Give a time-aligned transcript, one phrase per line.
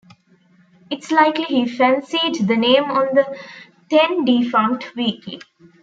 [0.89, 3.37] It's likely he fancied the name of the
[3.91, 5.39] then-defunct weekly.